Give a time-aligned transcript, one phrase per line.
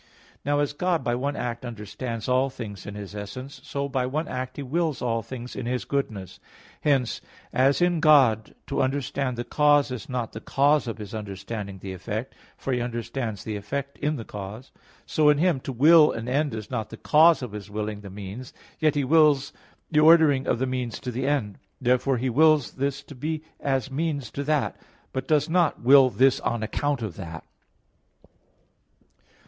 [0.43, 4.27] Now as God by one act understands all things in His essence, so by one
[4.27, 6.39] act He wills all things in His goodness.
[6.81, 7.21] Hence,
[7.53, 11.93] as in God to understand the cause is not the cause of His understanding the
[11.93, 14.71] effect, for He understands the effect in the cause,
[15.05, 18.09] so, in Him, to will an end is not the cause of His willing the
[18.09, 19.53] means, yet He wills
[19.91, 21.59] the ordering of the means to the end.
[21.79, 24.77] Therefore, He wills this to be as means to that;
[25.13, 27.43] but does not will this on account of that.